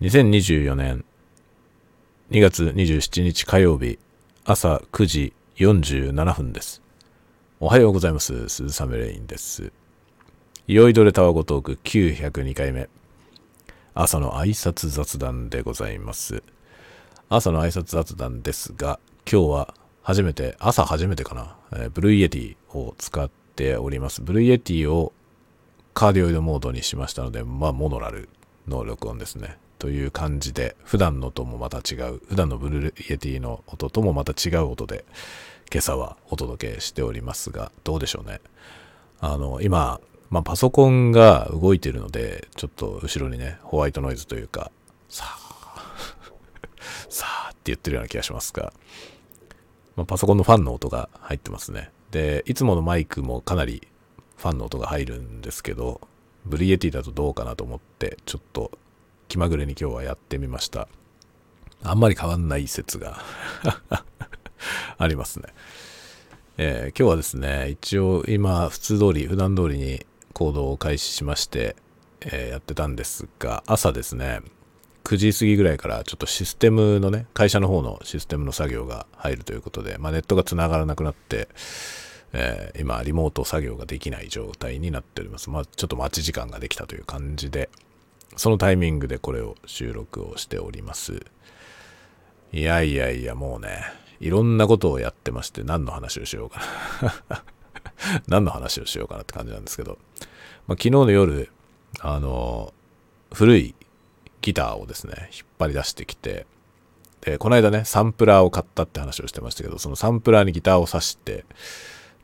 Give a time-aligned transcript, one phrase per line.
[0.00, 1.04] 2024年
[2.30, 3.98] 2月27日火曜日
[4.44, 6.80] 朝9時47分です。
[7.58, 8.48] おはようございます。
[8.48, 9.72] 鈴雨レインです。
[10.68, 12.88] 酔いどれタワゴトーク902回目。
[13.92, 16.44] 朝の挨拶雑談でございます。
[17.28, 24.22] 朝の挨拶雑談ですが、今日は初めて、朝初めてかな、えー Blue Yeti を使っております。
[24.22, 25.12] Blue Yeti を
[25.92, 28.28] カーディオイドモードにしましたので、まあ、モノラル
[28.68, 29.58] の録音ですね。
[29.78, 35.04] という感じで、普段のともまた違う、普段の Blue Yeti の音ともまた違う音で、
[35.72, 38.40] 今朝はお届けしておりますが、どうでしょうね。
[39.20, 40.00] あの、今、
[40.30, 44.70] まあ、パソコンが動いてるので、ちょっと後ろにね、ホワイトノイズというか、
[45.08, 45.84] さあ、
[47.08, 48.72] さあって言ってるような気がしますが、
[49.96, 51.90] まあ、パソコンのファンの音が入ってますね。
[52.10, 53.86] で、いつものマイクもかなり
[54.36, 56.00] ファンの音が入るんですけど、
[56.44, 58.70] ブリエティだとどうかなと思って、ちょっと
[59.28, 60.88] 気まぐれに今日はやってみました。
[61.84, 63.22] あんまり変わんない説が
[64.98, 65.48] ありますね。
[66.56, 71.76] えー今日はですね、一応今普通通り、普段通りに行動を開始しまして、
[72.22, 74.40] えーやってたんですが、朝ですね、
[75.04, 81.48] 9時過ぎぐらいからちょっとシステムのね、会社の方のシステムの作業が入るということで、まあ、ネットが繋がらなくなって、
[82.32, 85.48] えー今、リモート作業ができない状態になっております。
[85.48, 87.67] まあ、ちょっと待ち時間ができたという感じで、
[88.38, 91.26] そのタイミングでこれを収録をしております。
[92.52, 93.82] いやいやいや、もうね、
[94.20, 96.60] いろんなことをやってまして、何の話をしようか
[97.28, 97.44] な。
[98.26, 99.98] 何の話をしようかなって感じなんですけど、
[100.66, 101.50] まあ、昨日の夜、
[102.00, 102.72] あの、
[103.32, 103.74] 古い
[104.40, 106.46] ギターをですね、引っ張り出してきて、
[107.20, 111.44] で、この間ね、サンプラーを買ったって話をしてましたけど、そのサンプラーにギターを挿して、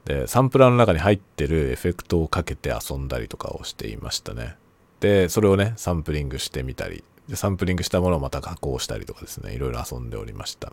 [0.04, 4.56] で、サンプラーの中に入ってるエフェクトをかけて遊んだりとかをしていましたね。
[5.04, 10.72] で、それをね、サンプリングしてみたり、で、サンプリングしたものをまた加工したりとかですね、いろいろ遊んでおりました。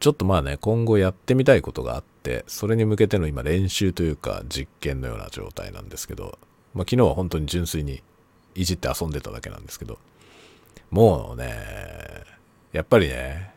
[0.00, 6.38] ちょっとまあね、今後やってみたいことがあって、それに向けての今練習というか実験のような状態なんですけど、
[6.72, 8.02] まあ昨日は本当に純粋に
[8.54, 9.98] いじって遊んでただけなんですけど、
[10.90, 11.54] もうね、
[12.72, 13.52] やっぱりね、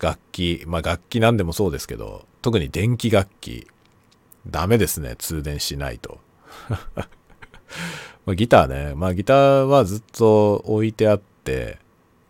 [0.00, 3.68] 楽器、まあ楽器なんでもそうですけど、特に電気楽器、
[4.48, 6.18] ダメですね、通電しないと。
[8.30, 11.78] まあギターね、まあギターはずっと置いてあって、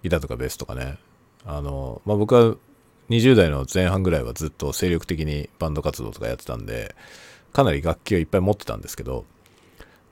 [0.03, 0.99] ギターとかベースとかね、
[1.45, 2.57] あの、まあ僕は
[3.11, 6.95] 20代の前半ぐらいはずっと精力的にバンド活動とかやってたんで、
[7.53, 9.27] かなり楽器をいっぱい持ってたんですけど、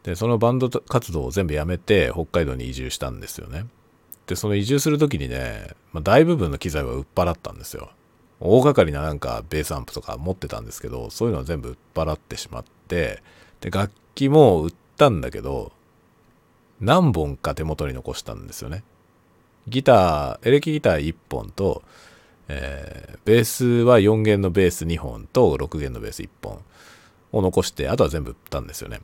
[0.03, 3.65] で、そのバンド活動を全部やめて北海道に移住したんですよね。
[4.27, 7.93] で、その移住するときにね、まあ、大部分の機材は売っ払ったんですよ。
[8.41, 13.23] 大掛かりななんかベースアンプとか持ってたんですけど、そういうのは全部売っ払ってしまって、
[13.63, 15.73] で、楽器も売ったんだけど、
[16.81, 18.85] 何本か手元に残したんですよね。
[19.67, 21.83] ギター、エレキギター1本と、
[22.49, 26.63] えーベースは4弦のベース2本と6弦のベース1本
[27.33, 29.01] を残して、あとは全部売ったんですよね。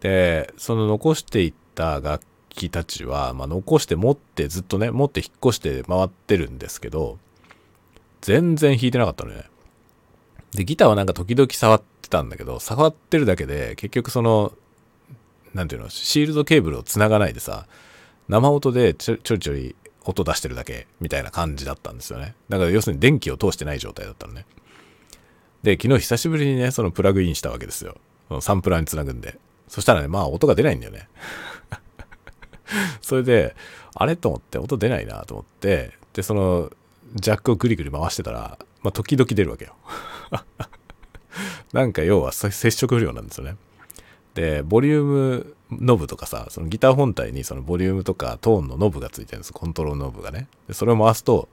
[0.00, 7.18] で、その残していった楽器たちは、まあ、残して持ってずっとね、持って引っ越して回ってるんですけど、
[8.22, 9.44] 全然弾いてなかったのね。
[10.52, 14.52] で、ギターはなんか時々触ってたんだけど、触ってるだけで、結局その、
[15.54, 17.66] なんていうの、シールドケーブルを繋がないでさ、
[18.28, 19.74] 生音でちょちょいちょい
[20.04, 22.34] 音出してるだけみたいな感じだったんですよね。
[22.48, 24.46] だから要するに電気を通してない状態だったのね。
[25.62, 27.96] で、昨日久しぶりにね、そのプラグインしたわけですよ。
[28.28, 29.38] そのサンプラーにつなぐんで。
[29.68, 31.08] そしたらね、まあ音が出ないんだよね。
[33.02, 33.54] それで、
[33.94, 36.72] あれと思って、音出ないなと思って、で、その、
[37.14, 39.74] ジャックをぐりぐり回してたら、まあ時々出るわけよ。
[41.72, 43.56] なんか要は接触不良なんですよね。
[44.34, 49.52] で、ボリュームノブとかさ、そのギター本体にそのボリュームとかトーンのノブがついてるんです。
[49.52, 50.48] コントロールノブがね。
[50.68, 51.48] で、それを回すと、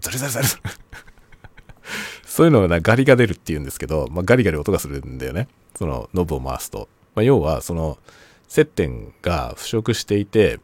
[0.00, 0.62] ザリザリザリザリ。
[2.24, 5.48] そういうのがガリが出るっていうんですけど、まあ、ガリガリ音がするんだよね。
[5.76, 6.88] そのノブを回すと。
[7.14, 7.98] まあ、要は、その
[8.48, 10.60] 接点が腐食していて、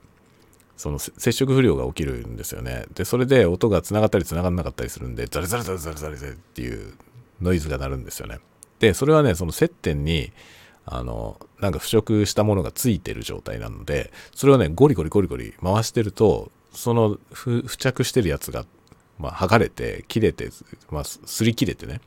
[0.76, 2.86] その接触不良が起きるんですよね。
[2.94, 6.94] で、それで音が繋がったり繋がんなかったりするんで、ザリザリザリザリザリザリっていう
[7.42, 8.38] ノイズが鳴るんですよね。
[8.78, 10.32] で、それはね、その接点に、
[10.90, 18.64] あの、なんか腐食したものがついてる状態なので、それをね、ゴリゴリゴリゴリ回してると、その付着してるやつが、
[19.18, 20.50] まあ、剥がれて、切れて、
[20.90, 22.00] まあ、擦り切れてね。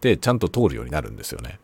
[0.00, 1.60] で、ちゃんと通るようになるんですよね。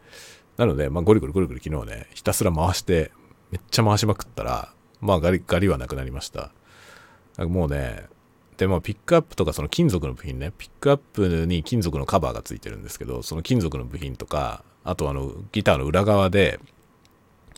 [0.57, 3.11] なので、まあ、ゴリゴリゴリゴリ昨日ね、ひたすら回して、
[3.51, 6.53] めっちゃ回しまくったら、まあ、ガリ、ガリはなくなりました。
[7.39, 8.07] もうね、
[8.59, 16.61] で、まあ、ピックアップとか、その金属の部品ね、ピックアップに金属のカバーがついてるんですけど、その金属の部品とか、あとあの、ギターの裏側で、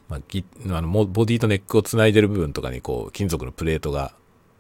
[0.09, 4.13] まあ、ギあのボディとネックをつないでる部分とかにこう金属のプレートが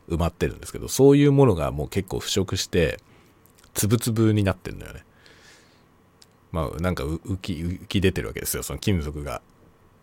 [0.09, 2.99] 埋まってるんですけどそういうものがもう結構腐食して
[3.75, 5.05] つぶつぶになってるんだよね。
[6.53, 8.63] まあなんか浮き浮き出てるわけですよ。
[8.63, 9.43] その金属が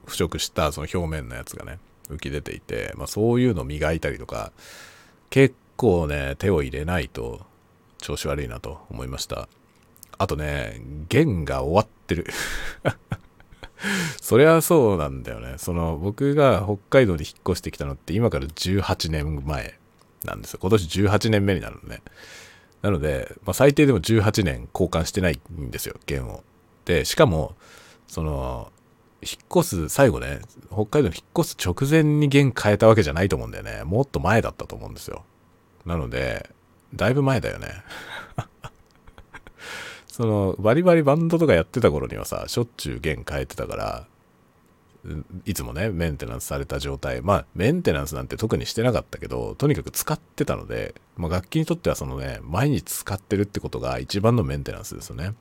[0.06, 1.80] 腐食したその表面のやつがね
[2.10, 4.52] 浮き出ていて、まあ、そういうのを磨いたりとか
[5.30, 7.42] 結構ね手を入れないと
[8.00, 9.48] 調子悪いなと思いました。
[10.22, 12.28] あとね弦が終わってる
[14.22, 19.80] そりゃそうなんだよねその僕が北海道に引っ越してきたのって今から18年前
[20.24, 22.02] なんですよ今年18年目になるのね
[22.82, 26.44] なので、まあ、最低でも18年交換してないんですよ弦を
[26.86, 27.56] でしかも
[28.08, 28.72] その
[29.22, 30.42] 引っ越す、最後ね、
[30.72, 33.84] 北海道に引っ越す直前に弦変えたわけじゃないと思うんだよね。
[33.84, 35.24] もっと前だったと思うんですよ。
[35.86, 36.50] なので、
[36.96, 37.68] だいぶ前だよね。
[40.12, 44.08] その、バリバリバンドとかやってた頃にはさ、しょっちゅう弦変えてたから、
[45.46, 47.22] いつもね、メンテナンスされた状態。
[47.22, 55.34] まあ、メンテナンスなんて特にしてなかったけど、とにかく使ってたので、まあ、楽器にとってはそのね、毎日使ってるってことが一番のメンテナンスですよね。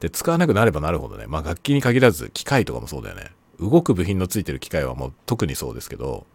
[0.00, 3.30] で、使わなくなればなるほどね、まあ楽器に限らず機械とかもそうだよね。
[3.58, 6.26] 動く部品のついてる機械はもう特にそうですけど、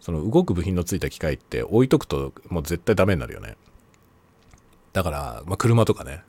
[0.00, 3.58] その動く部品のついた機械って置いとくともう絶対ダメになるよね。
[4.94, 6.22] だから、まあ車とかね、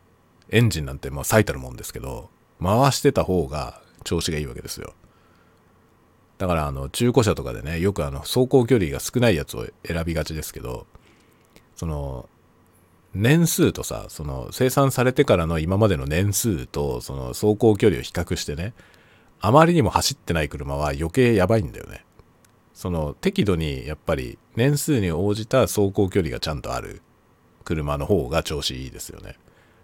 [0.49, 2.29] エンジンなんてまあ最たるもんですけど、
[2.61, 4.93] 回してた方が調子がいいわけですよ。
[6.37, 10.87] だからあの中古車とかでね、よくあの走行距離が少ないやつを選びがちですけど、
[11.75, 12.27] その
[13.13, 18.73] 年数とさ、その生産されてからの今までの年数とその走行距離を比較してね、
[19.39, 22.03] あまりにも走ってない車は余計やばいんだよね。
[22.73, 27.01] その適度にやっぱり年数に応じた走行距離がちゃんとある
[27.65, 29.35] 車の方が調子いいですよね。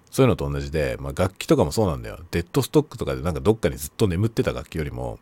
[0.09, 2.19] そういうのと同じで、まあ、楽器とかもそうなんだよ。
[2.31, 5.19] デッドストックとかでなんかどっかにずっと眠ってた楽器よりも、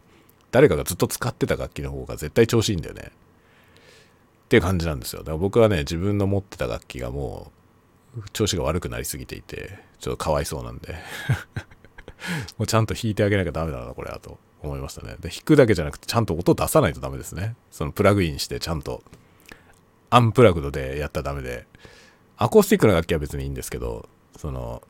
[0.51, 3.11] 誰かがずっと使ってた楽器の方が絶対調子いいんだよね。
[4.45, 5.19] っていう感じなんですよ。
[5.19, 7.51] だから僕はね、自分の持ってた楽器がも
[8.17, 10.95] う調子が悪くなりすぎていて、ちょっとかわいそうなんで
[12.57, 15.17] もうちゃんと弾いてあげなきゃダメだな、これはと思いましたね。
[15.19, 17.55] で、弾くだけじゃなくて、ちゃんと音出さないとダメですね。
[17.69, 19.03] そのプラグインして、ちゃんと、
[20.09, 21.67] アンプラグドでやったらダメで、
[22.41, 24.07] アコースティックな楽器は別にいいんですけど、
[24.37, 24.81] その、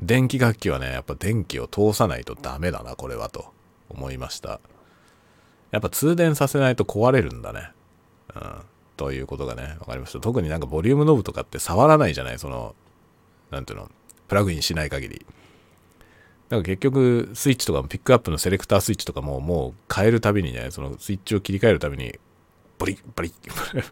[0.00, 3.52] 電気楽器はね、やっぱ電気を通さないとダメだな、これはと
[3.90, 4.60] 思いました。
[5.72, 7.72] やっぱ通電させないと壊れるんだね。
[8.32, 8.52] うん。
[8.96, 10.20] ということがね、分かりました。
[10.20, 12.76] 特になんかボリュームノブとかって触らないじゃないその、
[13.50, 13.90] なんていうの、
[14.28, 15.18] プラグインしない限り。
[15.18, 22.16] だから結局、スイッチとかもピックアップのセレクタースイッチとかももう変えるたびにね、そのスイッチを切り替えるたびに、
[22.78, 23.32] ボリッバリッ、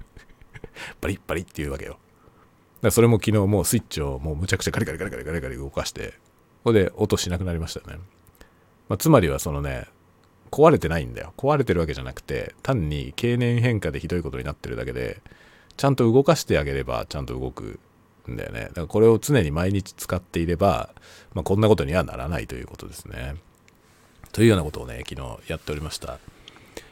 [1.00, 1.99] バリッバリッっていうわけよ。
[2.90, 6.14] それも昨日もうスイッチをもうむちゃくちゃカリカリカリカリカリカリ動かして、こ
[6.64, 8.02] こで音しなくなりましたよね。
[8.88, 9.87] まあ、つまりはそのね、
[10.50, 11.32] 壊れてないんだよ。
[11.37, 15.20] 壊れてるわけじゃなくて、単に経年変化でひどいことになってるだけで、
[15.76, 17.81] ちゃんと動かしてあげれば、ちゃんと動く
[18.31, 18.61] んだよね。
[18.61, 20.90] だからこれを常に毎日使っていれば、
[21.34, 23.37] まあ、こんなことにはならないということですね。
[24.32, 26.19] というようなことをね、昨日やっておりました。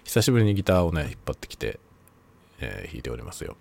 [0.05, 1.79] 久しぶりにギターをね、引っ張ってきて、
[2.61, 3.57] えー、弾いておりますよ。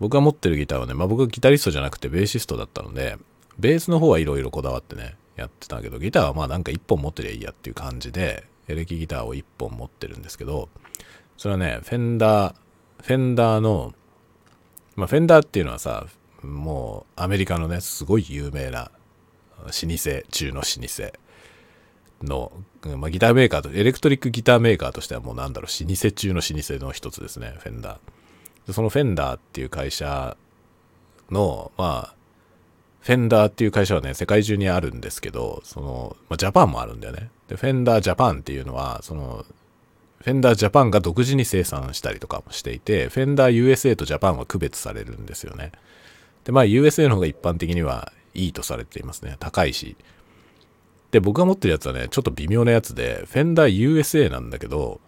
[0.00, 3.16] 僕が持ってるギターはね、まあ僕はギタリストじゃなくてベーシストだったので、
[3.58, 10.68] ベースの方はいろいろこだわってね、やってたけど、ギターはまあなんか一本持ってりゃいいやっていう感じで、エレキギターを1本持ってるんですけど、
[11.36, 12.54] それはね、フェンダー、
[13.02, 13.94] フェンダーの、
[14.96, 16.06] まあ、フェンダーっていうのはさ、
[16.42, 18.90] もうアメリカのね、すごい有名な
[19.64, 21.12] 老舗中の老舗
[22.22, 22.52] の、
[22.96, 27.98] まあ、ギターメーカーと、エレクトリックギターメーカーとしてはもうなんだろう、老舗中の老舗の一つですね、フェンダー。
[28.68, 30.36] でそのフェンダーっていう会社
[31.30, 32.14] の、まあ、
[33.00, 37.30] フェンダーっていう会社はね、世界中にあるんですけど、その、まあ、ジャパンもあるんだよね。
[37.48, 39.46] で、フェンダージャパンっていうのは、その、
[40.22, 45.72] フェンダージャパンが独自に生産したりとかもしていて、フェンダー USA とジャパンは区別されるんですよね。
[46.44, 49.36] で、まあ USA の方が一般的にはいいとされていますね。
[49.40, 49.96] 高いし。
[51.10, 55.00] で、僕が持ってるやつはね、ちょっと微妙なやつで、フェンダー USA なんだけど、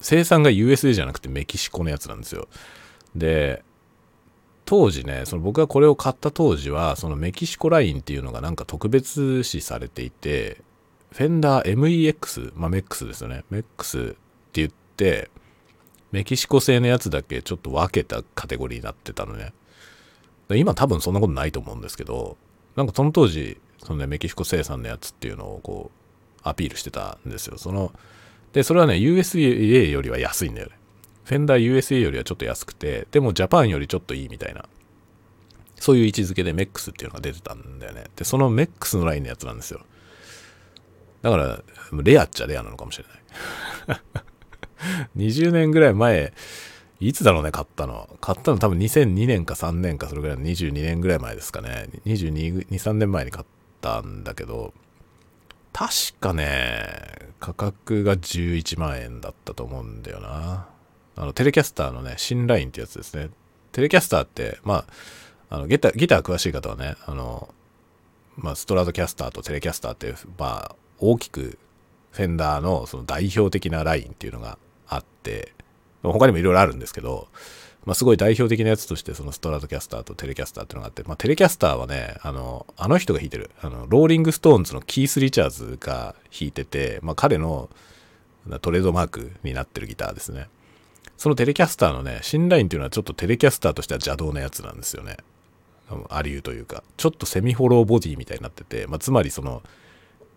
[0.00, 2.46] 生産が USA じゃなくてメキシコのやつなんですよ。
[3.14, 3.62] で、
[4.64, 10.62] 当時ね、その僕がこれを買った当時は、そのメキシコラインっていうのがなんか特別視されていて、
[11.12, 13.44] フェンダー MEX、まあ、メックスですよね。
[13.50, 14.16] メックスって
[14.54, 15.30] 言って、
[16.10, 19.52] メキシコ製のやつだけちょっと分けたカテゴリーになってたのね。
[20.50, 22.36] 今多分そんなことないと思うんですけど、
[22.76, 27.58] なんかその当時、そのね、メキシコ生産のやつっていうのをこう、アピールしてたんですよ。
[27.58, 27.92] その、
[28.52, 30.74] で、それはね、USA よりは安いんだよね。
[31.24, 34.64] フェンダー USA よりはちょっと安くて、でもジャパンよりちょっといいみたいな。
[35.76, 38.04] そういう位置づけでメックスっていうのが出てたんだよね。
[38.14, 39.80] で、そのメックスのラインのやつなんですよ。
[41.22, 41.62] だから、
[42.02, 43.04] レアっちゃレアなのかもしれ
[43.88, 44.00] ない。
[45.16, 46.32] 20年ぐらい前、
[47.00, 48.16] いつだろうね、買ったの。
[48.20, 51.88] 買ったの多分2002年か3年かそれぐらいの22年ぐらい前ですかね。
[52.06, 53.46] 22、2 3年前に買っ
[53.80, 54.72] たんだけど、
[55.72, 60.68] 確かね、価格が11万円だったと思うんだよな。
[61.16, 63.30] あの、テレキャスターのね、新ラインってやつですね。
[63.72, 64.86] テレキャスターって、ま
[65.50, 67.52] あ、あのギター、ギター詳しい方はね、あの、
[68.36, 71.58] まあ、ストラートキャスターとテレキャスターって、まあ、大きく
[72.12, 75.52] フェンダーのその代表的なラインっていうのがあって、
[76.02, 77.28] 他にもいろいろあるんですけど、
[77.84, 87.68] まあ、すごい代表的なやつとして、そのストラートキャスターとテレキャスターっていうのがあって、まあ、テレキャスターはね、あの、あの人が弾いてる、あの、ローリングストーンズのキース・リチャーズが弾いてて、まあ、彼の
[88.60, 90.48] トレードマークになってるギターですね。
[91.22, 95.18] そのテレキャスターのね、シンラインっていうのはちょっとテレキャスターとしては邪道なやつなんですよね。
[96.08, 99.62] ありゆというか、ちょっとセミホローボディみたいになってて、まあ、つまりその、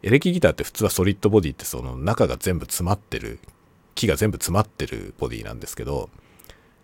[0.03, 3.39] エレキギターって普通はソリッドボディってその中が全部詰まってる、
[3.95, 6.11] 木が全部詰まってるボディなんですけど、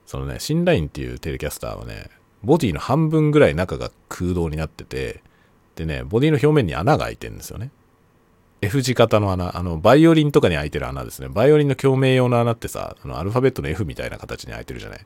[0.08, 2.10] そのね、新ラインっていうテレキャスターはね、
[2.44, 5.22] ボディの半分ぐらい中が空洞になってて、
[5.76, 7.70] でね、ボディの表面に穴が開いてるんですよね。
[8.62, 11.30] F 字型の穴、あの、バイオリンとかに開いてる穴ですね。
[11.30, 15.06] バイオリンの共鳴用の穴ってさ、あのアルファベットの F みたいな形に開いてるじゃない。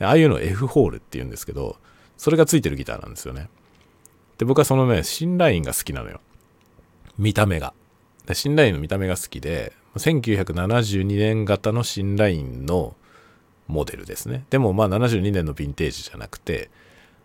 [0.00, 1.76] ああいうのを F ホールって言うんですけど、
[2.16, 3.48] それがついてるギターなんですよね。
[4.38, 6.20] で、僕はそのね、新ラインが好きなのよ。
[7.18, 7.74] 見た目が。
[8.32, 12.96] 新ラインの見た目が好きで、1972年型の新ラインの
[13.66, 14.46] モデルですね。
[14.48, 16.70] でもまあ72年のヴィンテージじゃなくて、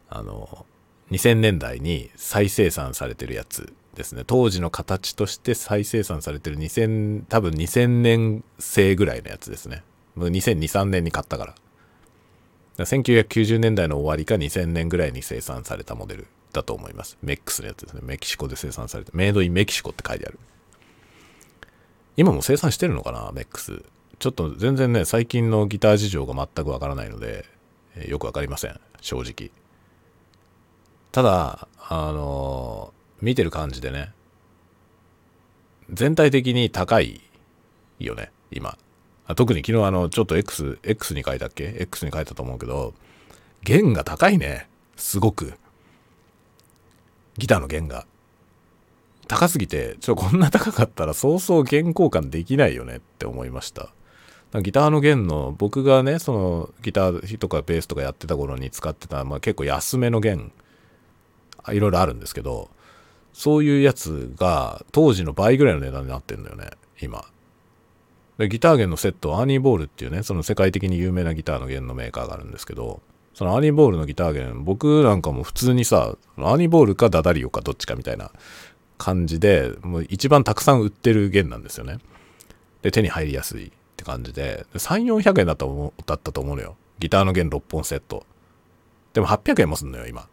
[0.09, 0.65] あの、
[1.12, 4.23] 2000年代に再生産されてるやつですね。
[4.27, 9.83] 当時の形として再生産されてる2000、多分2000年製ぐらいのやつですね。
[10.17, 11.55] 2002、3年に買ったから。
[12.77, 17.17] 1990年代の終わりか2000年ぐらいに生産されたモデルだと思います。
[17.21, 18.01] メックスのやつですね。
[18.03, 20.39] メキシコで生産されて、メイドインメキシコって書いてある。
[22.17, 23.31] 今も生産してるのかな？
[23.33, 23.83] メックス。
[24.19, 27.45] ちょっと全然ね、最近のギター事情が全くわからないので、
[27.95, 28.79] えー、よくわかりません。
[29.01, 29.51] 正直。
[31.11, 34.12] ただ、あの、見てる感じでね、
[35.91, 37.22] 全体的に高い
[38.00, 38.77] よね、今。
[39.36, 42.93] 特に昨日あの、ちょっと X、X に書いたっけ ?X に書いたと思うけど、
[43.63, 44.69] 弦が高いね。
[44.95, 45.53] すごく。
[47.38, 48.05] ギターの弦が。
[49.27, 53.89] 高すぎて、ちょ、こんな高かったらそうそう弦交換できないよねって思いました。
[54.62, 60.51] ギターの弦の、僕がね、そのギターとかベースとかやってた頃に使ってた、まあ、結構安めの弦、
[61.69, 62.69] いろいろあるんですけど、
[63.35, 66.69] そういうやつが当時の倍ぐらいの値段になってんのよね、
[67.01, 67.25] 今。
[68.37, 73.01] で、ギター弦のセット、アーニーボールっていうね、その世界的に有名なギターの弦のメーカーがあるんですけど、
[73.33, 78.31] そのアーニーボールのギター弦、僕なんかも普通にさ、アーニーボールかダダリオかどっちかみたいな
[78.97, 81.99] 感じで、もう一番たくさん売ってる弦なんですよね。
[82.83, 83.67] で、手に入りやすい。
[83.67, 86.77] って感じで、3、400円だっただったと思うのよ。
[86.99, 88.25] ギターの弦6本セット。
[89.13, 90.29] でも800円もすんのよ、今。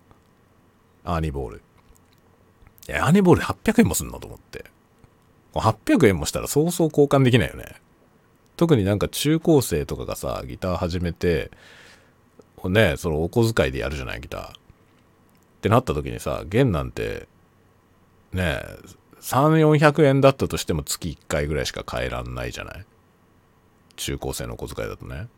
[1.04, 1.62] アーニーボール。
[2.88, 4.64] いや、アーニーボール800円もすんのと思って。
[5.54, 7.76] 800円もしたらそうそう交換できないよね。
[8.56, 11.50] 特になんか中高生とかがさ、ギター始めて、
[12.64, 14.48] ね、そのお小遣いでやるじゃない、ギター。
[14.50, 14.52] っ
[15.62, 17.28] てなった時にさ、弦なんて、
[18.32, 18.62] ね、
[19.20, 22.84] 3、400円だったとしても月1回ぐらいしか買えらんないじゃない？
[23.96, 25.28] 中高生のお小遣いだとね。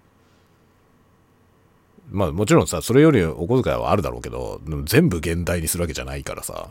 [2.10, 6.70] まあもちろんさ、それよりお小遣いはあるだろうけど、全部現代にするわけじゃないからさ、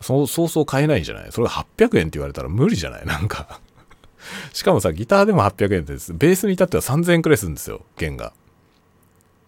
[0.00, 3.04] そうそうそう買えないんじゃないそれが800円って言われたら無理じゃない？
[3.06, 3.60] なんか
[4.52, 6.12] しかもさ、ギターでも800円です。
[6.14, 8.32] ベースに至っては3000円くらいするんですよ、弦が。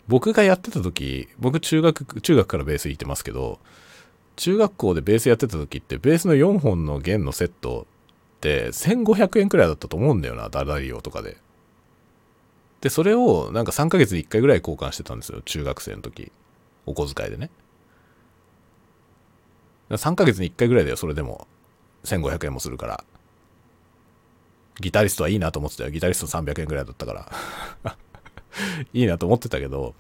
[0.09, 3.59] 僕がやってた時、僕中学、中学からベース弾いてますけど、
[4.37, 7.87] 中学校でベースやってた時って、ベースの4本の弦のセット
[8.37, 11.37] って1500円くらいだったと思うんだよな、ダダリオとかで。
[12.81, 16.33] で、それをなんか3ヶ月に1回ぐらい交換してたんですよ、中学生の時。
[16.87, 17.51] お小遣いでね。
[19.97, 21.47] 3ヶ月に1回ぐらいだよ、それでも。
[22.05, 23.05] 1500円もするから。
[24.81, 25.91] ギタリストはいいなと思ってたよ。
[25.91, 27.13] ギタリスト300円ぐらいだったか
[27.85, 27.97] ら
[28.93, 29.95] いいなと思ってたけど、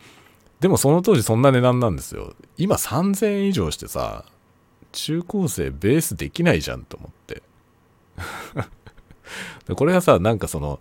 [0.61, 2.34] でもその当時そんな値段なんですよ。
[2.56, 4.25] 今3000円以上してさ、
[4.92, 7.42] 中高生ベースできないじゃんと思って。
[9.75, 10.80] これがさ、なんかその、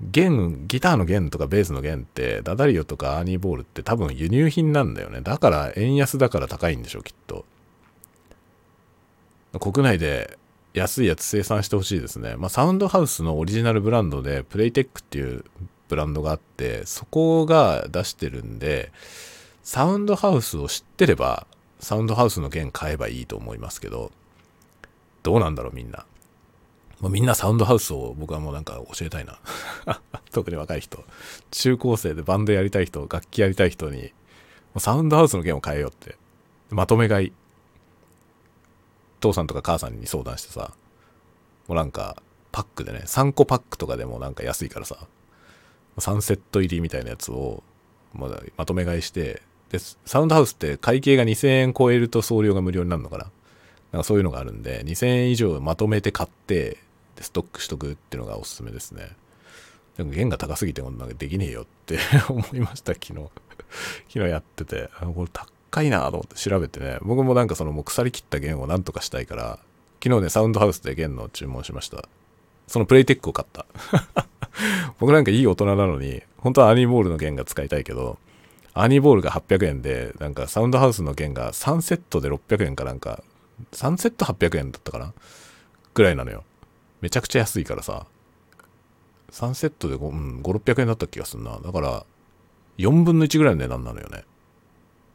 [0.00, 5.20] 弦、ギターの弦とかベースの弦って、ダダリオとかアーニーボールって多分輸入品なんだよね。
[5.22, 7.44] だから円安だから高いんでしょ、きっと。
[9.52, 10.38] 国内で
[10.74, 12.36] 安いやつ生産してほしいですね。
[12.36, 15.44] まあ、サウンドハウスのオリジナルブランドで、プレイテックっていう
[15.88, 18.92] ブランドがあって、そこが出してるんで、
[19.62, 21.46] サウンドハウスを知ってれば、
[21.80, 24.12] サウンドハウスの弦買えばいいと思いますけど、
[25.22, 26.06] どうなんだろうみんな。
[27.00, 29.38] もうみんなサウンドハウスを僕はもうなんか教えたいな。
[30.32, 31.04] 特に若い人。
[31.50, 34.12] 中高生でバンドやりたい人、楽器やりたい人に、
[34.78, 36.16] サウンドハウスの弦を変えようって。
[36.70, 37.32] まとめ買い。
[39.20, 40.72] 父さんとか母さんに相談してさ、
[41.66, 45.06] もうなんか、パックでね、3個パックとかでもなんか安いからさ、
[45.98, 47.62] 3セット入りみたいなやつを、
[48.14, 53.30] まだまとめ買いして、で、サウンドハウスって会計が2000円超えると送料が無料になるのかな
[53.92, 56.78] なんかそういうのがあるんで、2000円以上まとめて買って、
[57.16, 59.10] で、ストックしとくっていうのがおすすめですね。
[59.96, 61.98] でも弦が高すぎてこんなできねえよって
[62.30, 63.14] 思いました、昨日。
[64.08, 65.46] 昨日やってて、これ高
[65.82, 69.58] いなと思って調べてね、僕もなんかそのもう腐りきった弦をなんとかしたいから、
[70.02, 72.08] 昨日ね、サウンドハウスで弦の注文しました。
[72.66, 73.66] そのプレイテックを買った。
[74.98, 78.18] 僕なんかいい大人なのに、本当はアニーボールの弦が使いたいけど、
[78.74, 83.22] アニーボールが800円で、なんかサウンドハウスの弦が3セットで600円かなんか、
[83.72, 85.12] 3セット800円だったかな？
[85.94, 86.44] ぐらいなのよ。
[87.00, 88.06] めちゃくちゃ安いからさ、
[89.32, 91.58] 3セットで5、うん、5、600円だった気がするな。
[91.58, 92.06] だから、
[92.78, 94.24] 4分の1ぐらいの値段なのよね。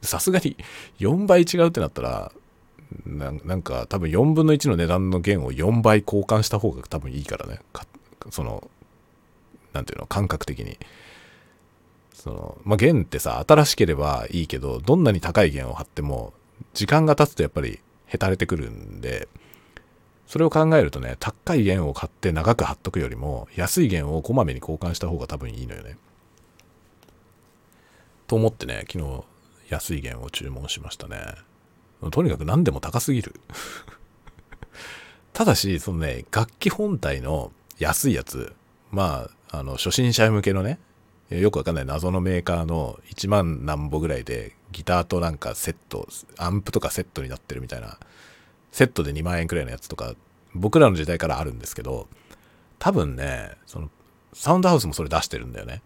[0.04, 0.58] さすがに
[1.00, 2.32] 4倍違うってなったら、
[3.06, 7.60] なんか多分4分の1の値段の弦を4倍交換した方が多分いいからね。
[8.30, 8.70] その、
[9.74, 10.78] なんていうの、感覚的に。
[12.14, 16.34] その、まあ、弦ってさ、新しければいいけど、どんなに高い弦を張っても、
[16.74, 19.28] 時間が経つとやっぱりへたれてくるんで、
[20.28, 25.98] それを考えるとね、高い弦を買って長く貼っとくよりも、安い弦をこまめに交換した方が多分いいのよね。
[28.28, 29.24] と思ってね、昨日
[29.74, 31.18] 安い弦を注文しましたね。
[32.12, 33.40] とにかく何でも高すぎる。
[35.34, 38.54] ただし、そのね、楽器本体の安いやつ、
[38.92, 40.80] まあ、あの、初心者向けのね、
[41.30, 47.98] よくわかんない謎のメーカーの1万何ぼぐらいでギターとなんかセット、アンプとかセットになってるみたいな、
[48.72, 50.14] セットで2万円くらいのやつとか、
[50.54, 52.08] 僕らの時代からあるんですけど、
[52.78, 53.90] 多分ね、その、
[54.34, 55.82] サウンドハウスもそれ出してるんだよね。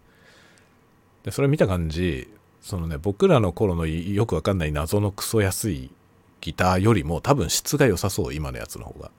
[1.22, 2.28] で、それ見た感じ、
[2.60, 5.90] そのね、僕らの頃のよくわかんない謎のクソ安い
[6.40, 9.10] ギターよりも多分質が良さそう、今のやつの方が。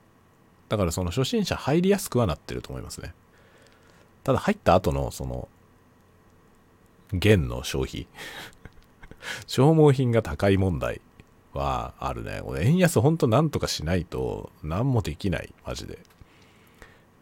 [0.68, 3.12] だからその初心者入りやすくはなってると思いますね。
[4.22, 5.48] ただ入った後のその、
[7.12, 8.06] 弦の消費
[9.48, 11.00] 消耗品が高い問題
[11.52, 12.40] はあるね。
[12.44, 15.52] これ円安ほんとなんとかしないと何もできない。
[15.66, 15.98] マジで。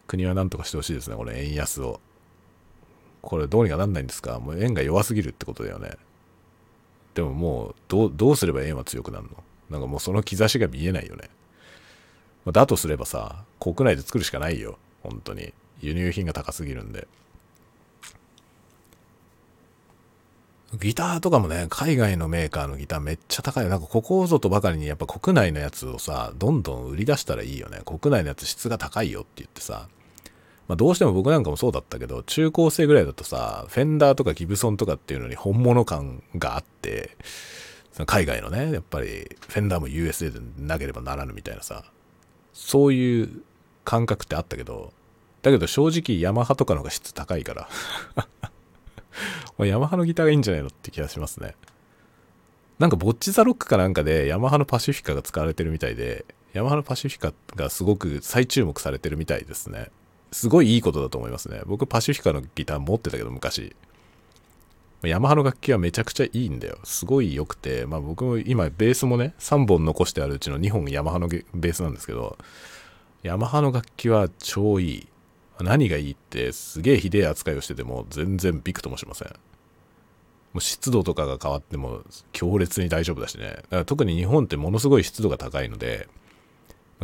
[0.07, 1.17] 国は何とかしてほしいですね。
[1.17, 2.01] これ円安を。
[3.23, 4.39] これどうにかなんないんですか？
[4.41, 5.97] もう円が弱すぎるってことだよね。
[7.19, 9.31] でももうどう、どうすれば円は強くなるの？
[9.71, 11.31] なんかもうその兆しが見えないよね。
[12.53, 14.79] だとすればさ、国内で作るしかないよ。
[15.03, 15.53] 本当に。
[15.81, 17.09] 輸入品が高すぎるんで。
[20.81, 23.71] ギターとかもね、海外のメーカーのギターめっちゃ高いよ。
[23.71, 27.81] なんかここぞとばかりにやっぱ国内のやつをさ、どんどん売り出したらいいよね。
[27.85, 29.89] 国内のやつ質が高いよって言ってさ。
[30.69, 37.17] まあどうしても僕なんかもそうだったけど、中高生ぐらいだとさ、フェンダーとかギブソンとかっていうのに本物感があって、
[37.93, 41.85] その海外のね、やっぱりフェンダーも USA でなければならぬみたいなさ、
[42.53, 43.43] そういう
[43.85, 44.93] 感覚ってあったけど、
[45.43, 47.69] だけど正直ヤマハとかの方が質高いから
[49.65, 51.55] ヤマハのギターがいいんじゃないのって気がしますね。
[52.79, 59.91] なんかボッチザロックかなんかでヤマハのパシフィカが使われてるみたいで、ヤマハのパシフィカがすごく再注目されてるみたいですね。
[60.33, 61.61] すごいいいことだと思いますね。
[61.67, 63.75] 僕パシフィカのギター持ってたけど昔。
[65.03, 66.79] ヤマハの楽器はめちゃくちゃいいんだよ。
[66.85, 72.37] すごい良くて、まあ僕も今ベースもね、3本残してあるうちの2本ヤマハのベースなんですけど、
[73.23, 75.09] ヤマハの楽器は超いい。
[75.61, 79.29] 何がいいってすげえひでえ扱いをしてても全然ビクともしません。
[79.29, 79.35] も
[80.59, 83.51] う湿度とかが変わっても強烈に大丈夫だしね。
[83.51, 86.09] だから特に日本ってものすごい湿度が高いので、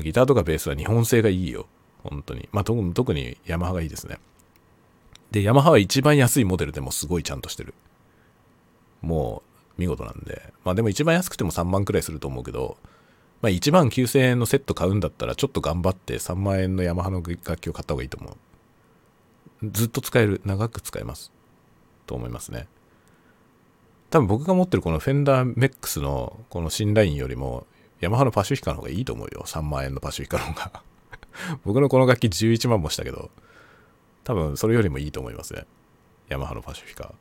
[0.02, 1.66] ギターとかベースは日本製がいいよ。
[2.04, 2.48] 本当に。
[2.52, 4.18] まあ特にヤマハがいいですね。
[5.30, 7.74] で、ヤマハは一番安いモデルでもすごいちゃんとしてる。
[9.02, 9.42] も
[9.76, 10.52] う見事なんで。
[10.64, 12.76] まあでも一番安くても3万くらいすると思うけど、
[13.42, 18.30] まあ1万9000円のセット買うんだったらちょっと頑張って3万円のヤマハの楽器を買った方がいいと思
[19.62, 19.70] う。
[19.72, 20.40] ずっと使える。
[20.44, 21.32] 長く使えます。
[22.06, 22.68] と思いますね。
[24.10, 27.66] 多分僕が持ってるこのフェンダーメックスのこの新ラインよりも、
[28.00, 29.42] ヤマハのパシフィカの方がいいと思うよ。
[29.46, 30.82] 3万円のパシフィカの方が
[31.64, 33.30] 僕のこの楽器11万もしたけど、
[34.24, 35.66] 多分それよりもいいと思いますね。
[36.28, 37.14] ヤマハのパシフィカ。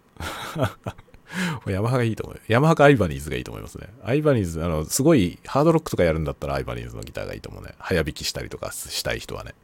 [1.68, 2.42] ヤマハがいいと思う。
[2.48, 3.88] ヤマハかアイバニーズがいいと思いますね。
[4.04, 7.74] アイバニーズ、あの、すごいハードロックとかやるんだったらアイバニーズのギターがいいと思うね。
[7.80, 9.56] 早弾きしたりとかしたい人はね。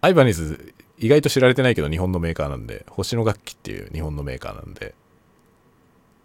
[0.00, 4.94] アイバニーズ意外と知られてないけど日本のメーカーなんで、星の楽器っていう日本のメーカーなんで、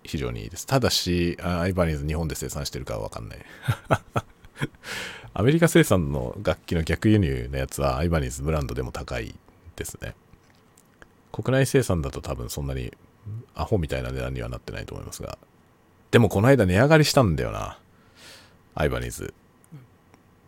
[0.03, 0.65] 非常にいいです。
[0.65, 3.39] ただし、アイバニーズ日本で生産してるかはわかんない。
[5.33, 9.35] アメリカ生産の楽器の逆輸入のやつはアイバニーズブランドでも高い
[9.75, 10.15] ですね。
[11.31, 12.91] 国内生産だと多分そんなに
[13.55, 15.37] アホみたいな値段にはなってないと思いますが。
[16.11, 17.77] でもこの間値上がりしたんだよな。
[18.75, 19.33] アイバニーズ。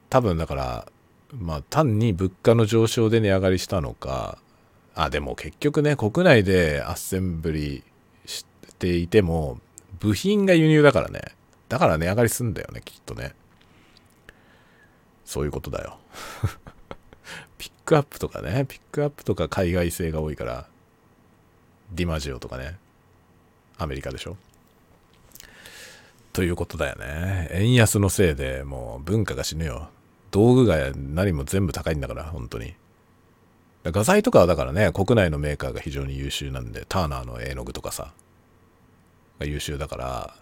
[0.10, 0.88] 多分だから、
[1.34, 4.40] まあ単に物価の上昇で値上がりしたのか、
[4.96, 7.84] あ、でも結局ね、国内でアッセンブリ
[8.26, 8.46] し
[8.80, 9.60] ていても、
[10.00, 11.22] 部品が輸入だからね。
[11.70, 13.34] だから値上がりすんだよね、きっとね。
[15.32, 15.98] そういうことだよ。
[17.58, 20.68] ピックアップとかね、ピックアップとか海外製が多いから、
[21.94, 22.78] ディマジオとかね、
[23.78, 24.36] アメリカでしょ。
[26.34, 27.48] ということだよね。
[27.52, 29.88] 円安のせいでもう文化が死ぬよ。
[30.32, 32.74] 道具が何も全部高いんだから、本当に。
[33.86, 38.12] 画材とかはだからね、国内のメーカーが非常に優秀なんで、ターナーの絵の具とかさ、
[39.40, 40.36] が優秀だから、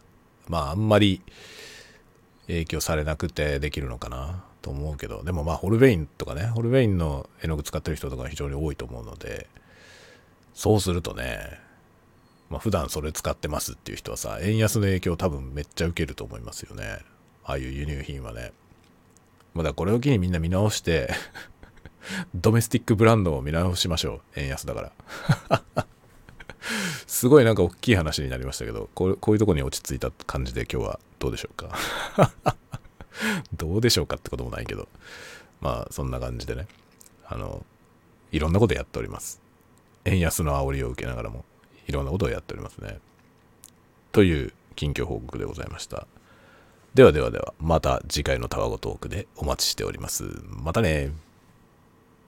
[0.48, 1.22] まああんまり
[2.48, 9.48] 影響されなくてできるのかなと思うけど、でもまあホルベインとかね、ホルベインの絵の具使ってる人とか非常に多いと思うので、
[10.54, 11.60] そうするとね、
[12.50, 17.00] まあ普段それ使ってますっていう人はさ、円安の影響多分めっちゃ受けると思いますよね。
[17.46, 18.52] ああいう輸入品はね。
[19.54, 21.10] まだこれを機にみんな見直して
[22.36, 24.40] ドメスティックブランドを見直しましょう。
[24.40, 24.92] 円安だか
[25.50, 25.86] ら
[27.08, 31.76] すごいなんか大きい話になりましたけど、こうこういうとこに落ち着いた感じで今日はどうでしょうか？
[33.54, 34.88] どうでしょうかってこともないけど、
[35.62, 36.68] まあそんな感じでね、
[37.26, 37.66] あの、
[38.32, 39.42] いろんなことやっております。
[40.06, 41.46] 円安の煽りを受けながらも、
[41.88, 43.00] いろんなことをやっておりますね。
[44.12, 46.08] という近況報告でございました。
[46.94, 50.24] ではではでは、また次回のタワゴトークでお待ちしております。
[50.48, 51.12] またね